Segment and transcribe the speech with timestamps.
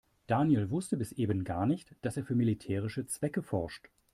[0.25, 3.87] Daniel wusste bis eben gar nicht, dass er für militärische Zwecke forscht.